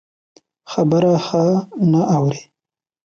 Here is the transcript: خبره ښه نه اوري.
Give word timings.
خبره 0.71 1.13
ښه 1.25 1.43
نه 1.91 2.01
اوري. 2.15 2.43